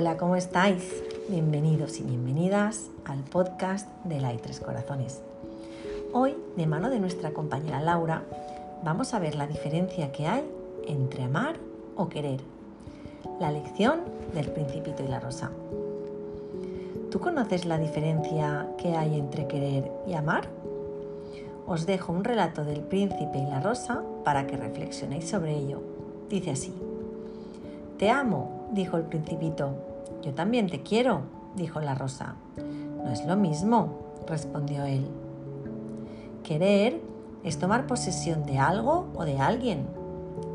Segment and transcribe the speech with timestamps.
[0.00, 1.02] Hola, ¿cómo estáis?
[1.28, 5.20] Bienvenidos y bienvenidas al podcast de La Tres Corazones.
[6.14, 8.22] Hoy, de mano de nuestra compañera Laura,
[8.82, 10.42] vamos a ver la diferencia que hay
[10.86, 11.56] entre amar
[11.96, 12.40] o querer.
[13.40, 14.00] La lección
[14.32, 15.50] del principito y la rosa.
[17.10, 20.48] ¿Tú conoces la diferencia que hay entre querer y amar?
[21.66, 25.82] Os dejo un relato del príncipe y la rosa para que reflexionéis sobre ello.
[26.30, 26.72] Dice así.
[27.98, 29.89] Te amo, dijo el principito.
[30.22, 31.22] Yo también te quiero,
[31.56, 32.36] dijo la rosa.
[33.02, 35.06] No es lo mismo, respondió él.
[36.42, 37.00] Querer
[37.42, 39.86] es tomar posesión de algo o de alguien.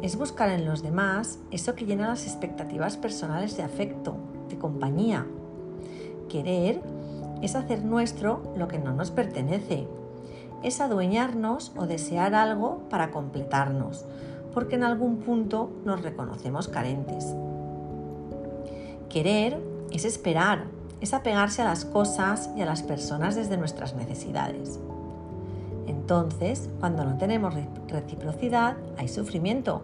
[0.02, 4.16] Es buscar en los demás eso que llena las expectativas personales de afecto,
[4.50, 5.26] de compañía.
[6.30, 6.82] Querer
[7.42, 9.88] es hacer nuestro lo que no nos pertenece.
[10.64, 14.06] Es adueñarnos o desear algo para completarnos,
[14.54, 17.36] porque en algún punto nos reconocemos carentes.
[19.16, 19.62] Querer
[19.94, 20.66] es esperar,
[21.00, 24.78] es apegarse a las cosas y a las personas desde nuestras necesidades.
[25.88, 27.54] Entonces, cuando no tenemos
[27.88, 29.84] reciprocidad, hay sufrimiento.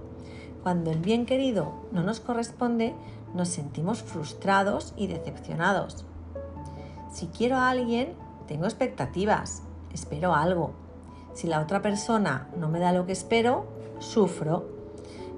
[0.63, 2.93] Cuando el bien querido no nos corresponde,
[3.33, 6.03] nos sentimos frustrados y decepcionados.
[7.13, 8.15] Si quiero a alguien,
[8.49, 10.71] tengo expectativas, espero algo.
[11.35, 13.65] Si la otra persona no me da lo que espero,
[13.99, 14.80] sufro.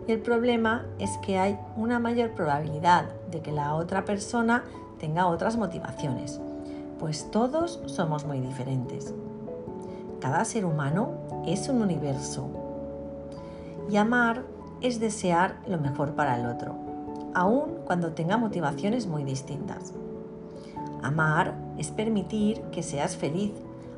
[0.07, 4.63] Y el problema es que hay una mayor probabilidad de que la otra persona
[4.99, 6.41] tenga otras motivaciones,
[6.99, 9.13] pues todos somos muy diferentes.
[10.19, 12.49] Cada ser humano es un universo.
[13.89, 14.43] Y amar
[14.81, 16.75] es desear lo mejor para el otro,
[17.33, 19.93] aun cuando tenga motivaciones muy distintas.
[21.01, 23.53] Amar es permitir que seas feliz,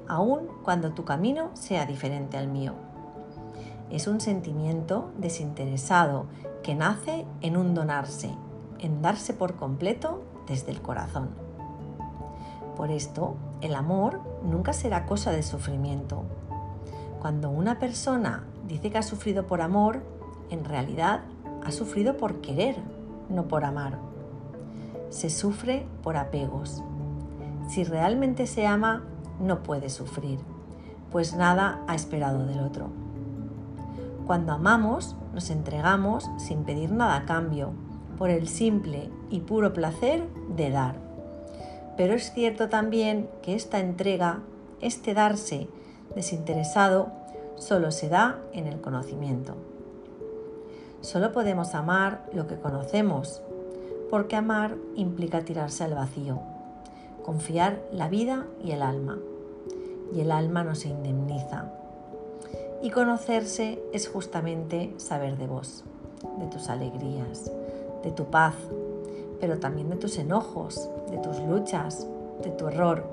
[0.07, 2.73] aun cuando tu camino sea diferente al mío
[3.89, 6.25] es un sentimiento desinteresado
[6.63, 8.31] que nace en un donarse,
[8.79, 11.29] en darse por completo desde el corazón.
[12.75, 16.23] Por esto, el amor nunca será cosa de sufrimiento.
[17.21, 20.01] Cuando una persona dice que ha sufrido por amor,
[20.49, 21.21] en realidad
[21.63, 22.75] ha sufrido por querer,
[23.29, 23.97] no por amar.
[25.09, 26.83] Se sufre por apegos.
[27.69, 29.03] Si realmente se ama,
[29.39, 30.39] no puede sufrir,
[31.11, 33.04] pues nada ha esperado del otro.
[34.25, 37.73] Cuando amamos, nos entregamos sin pedir nada a cambio,
[38.17, 40.23] por el simple y puro placer
[40.55, 40.95] de dar.
[41.97, 44.39] Pero es cierto también que esta entrega,
[44.81, 45.67] este darse
[46.15, 47.11] desinteresado,
[47.55, 49.55] solo se da en el conocimiento.
[51.01, 53.41] Solo podemos amar lo que conocemos,
[54.09, 56.39] porque amar implica tirarse al vacío,
[57.23, 59.19] confiar la vida y el alma.
[60.13, 61.71] Y el alma no se indemniza,
[62.85, 65.83] y conocerse es justamente saber de vos,
[66.37, 67.51] de tus alegrías,
[68.03, 68.53] de tu paz,
[69.39, 72.05] pero también de tus enojos, de tus luchas,
[72.43, 73.03] de tu error,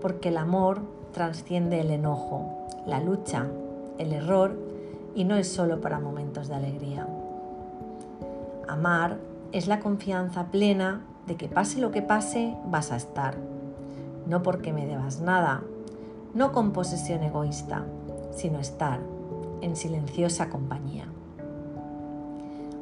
[0.00, 0.80] porque el amor
[1.12, 3.48] trasciende el enojo, la lucha,
[3.98, 4.56] el error
[5.14, 7.06] y no es solo para momentos de alegría.
[8.66, 9.18] Amar
[9.52, 13.34] es la confianza plena de que pase lo que pase vas a estar,
[14.26, 15.64] no porque me debas nada,
[16.32, 17.84] no con posesión egoísta,
[18.32, 19.00] sino estar
[19.60, 21.06] en silenciosa compañía.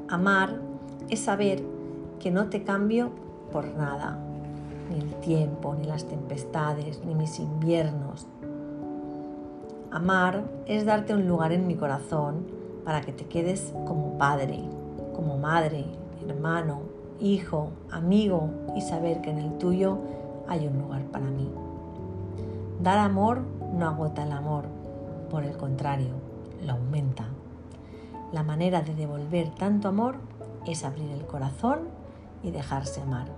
[0.09, 0.61] Amar
[1.11, 1.63] es saber
[2.21, 3.11] que no te cambio
[3.53, 4.19] por nada,
[4.91, 8.27] ni el tiempo, ni las tempestades, ni mis inviernos.
[9.91, 12.47] Amar es darte un lugar en mi corazón
[12.85, 14.61] para que te quedes como padre,
[15.15, 15.85] como madre,
[16.27, 16.81] hermano,
[17.21, 19.99] hijo, amigo y saber que en el tuyo
[20.47, 21.51] hay un lugar para mí.
[22.83, 23.43] Dar amor
[23.75, 24.65] no agota el amor,
[25.31, 26.15] por el contrario,
[26.65, 27.27] lo aumenta.
[28.33, 30.17] La manera de devolver tanto amor
[30.67, 31.89] es abrir el corazón
[32.43, 33.29] y dejarse amar.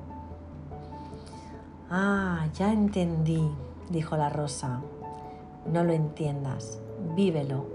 [1.90, 3.50] Ah, ya entendí,
[3.90, 4.80] dijo la rosa.
[5.66, 6.80] No lo entiendas,
[7.14, 7.66] vívelo,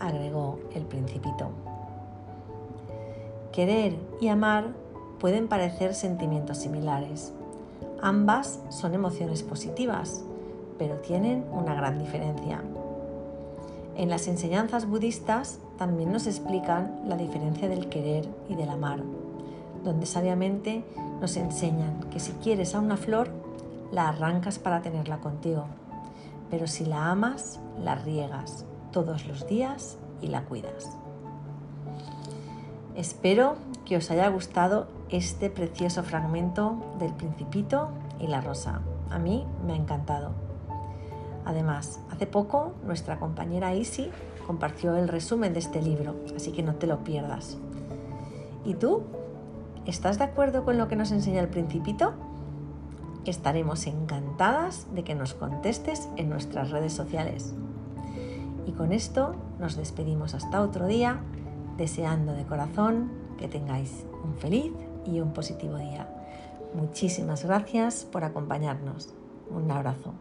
[0.00, 1.50] agregó el principito.
[3.52, 4.68] Querer y amar
[5.18, 7.32] pueden parecer sentimientos similares.
[8.00, 10.24] Ambas son emociones positivas,
[10.78, 12.62] pero tienen una gran diferencia.
[13.96, 19.02] En las enseñanzas budistas también nos explican la diferencia del querer y del amar,
[19.84, 20.84] donde sabiamente
[21.20, 23.30] nos enseñan que si quieres a una flor,
[23.92, 25.64] la arrancas para tenerla contigo,
[26.50, 30.96] pero si la amas, la riegas todos los días y la cuidas.
[32.94, 37.88] Espero que os haya gustado este precioso fragmento del Principito
[38.18, 38.80] y la Rosa.
[39.10, 40.49] A mí me ha encantado.
[41.44, 44.10] Además, hace poco nuestra compañera Isi
[44.46, 47.58] compartió el resumen de este libro, así que no te lo pierdas.
[48.64, 49.02] ¿Y tú?
[49.86, 52.12] ¿Estás de acuerdo con lo que nos enseña el principito?
[53.24, 57.54] Estaremos encantadas de que nos contestes en nuestras redes sociales.
[58.66, 61.20] Y con esto nos despedimos hasta otro día,
[61.76, 64.72] deseando de corazón que tengáis un feliz
[65.06, 66.08] y un positivo día.
[66.74, 69.14] Muchísimas gracias por acompañarnos.
[69.50, 70.14] Un abrazo.